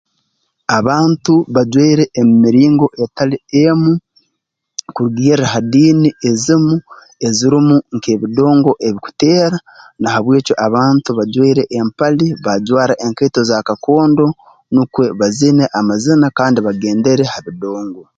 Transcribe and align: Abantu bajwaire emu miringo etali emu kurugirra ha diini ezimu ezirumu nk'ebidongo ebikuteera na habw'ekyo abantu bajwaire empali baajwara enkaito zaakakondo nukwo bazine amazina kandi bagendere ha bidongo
Abantu 0.77 1.33
bajwaire 1.53 2.03
emu 2.19 2.33
miringo 2.43 2.85
etali 3.03 3.37
emu 3.65 3.91
kurugirra 4.93 5.45
ha 5.53 5.59
diini 5.71 6.09
ezimu 6.29 6.75
ezirumu 7.27 7.75
nk'ebidongo 7.95 8.71
ebikuteera 8.87 9.57
na 10.01 10.07
habw'ekyo 10.13 10.53
abantu 10.67 11.09
bajwaire 11.17 11.63
empali 11.79 12.25
baajwara 12.43 12.93
enkaito 13.05 13.41
zaakakondo 13.49 14.25
nukwo 14.73 15.01
bazine 15.19 15.63
amazina 15.79 16.25
kandi 16.37 16.59
bagendere 16.67 17.23
ha 17.31 17.39
bidongo 17.45 18.01